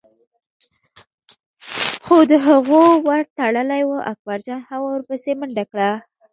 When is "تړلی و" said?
3.37-3.91